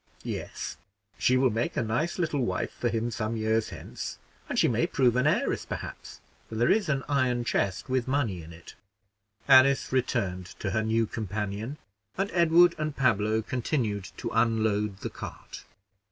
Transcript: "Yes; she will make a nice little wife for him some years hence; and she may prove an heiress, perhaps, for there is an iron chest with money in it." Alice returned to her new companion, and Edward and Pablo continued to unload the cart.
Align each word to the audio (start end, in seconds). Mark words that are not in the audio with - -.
"Yes; 0.23 0.77
she 1.19 1.37
will 1.37 1.51
make 1.51 1.77
a 1.77 1.83
nice 1.83 2.17
little 2.17 2.43
wife 2.43 2.71
for 2.71 2.89
him 2.89 3.11
some 3.11 3.37
years 3.37 3.69
hence; 3.69 4.17
and 4.49 4.57
she 4.57 4.67
may 4.67 4.87
prove 4.87 5.15
an 5.15 5.27
heiress, 5.27 5.63
perhaps, 5.63 6.21
for 6.49 6.55
there 6.55 6.71
is 6.71 6.89
an 6.89 7.03
iron 7.07 7.43
chest 7.43 7.87
with 7.87 8.07
money 8.07 8.41
in 8.41 8.51
it." 8.51 8.73
Alice 9.47 9.91
returned 9.91 10.47
to 10.59 10.71
her 10.71 10.81
new 10.81 11.05
companion, 11.05 11.77
and 12.17 12.31
Edward 12.33 12.73
and 12.79 12.95
Pablo 12.95 13.43
continued 13.43 14.05
to 14.17 14.31
unload 14.33 14.97
the 15.01 15.11
cart. 15.11 15.65